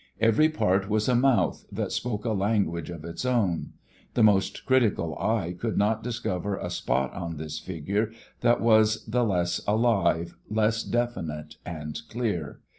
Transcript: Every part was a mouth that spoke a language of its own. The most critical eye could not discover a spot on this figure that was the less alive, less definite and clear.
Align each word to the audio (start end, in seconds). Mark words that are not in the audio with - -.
Every 0.19 0.49
part 0.49 0.89
was 0.89 1.07
a 1.07 1.13
mouth 1.13 1.63
that 1.71 1.91
spoke 1.91 2.25
a 2.25 2.31
language 2.31 2.89
of 2.89 3.05
its 3.05 3.23
own. 3.23 3.73
The 4.15 4.23
most 4.23 4.65
critical 4.65 5.15
eye 5.19 5.53
could 5.55 5.77
not 5.77 6.01
discover 6.01 6.57
a 6.57 6.71
spot 6.71 7.13
on 7.13 7.37
this 7.37 7.59
figure 7.59 8.11
that 8.39 8.61
was 8.61 9.05
the 9.05 9.23
less 9.23 9.61
alive, 9.67 10.35
less 10.49 10.81
definite 10.81 11.57
and 11.67 11.99
clear. 12.09 12.61